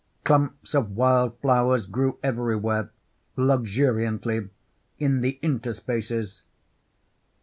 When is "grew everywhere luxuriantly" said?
1.85-4.49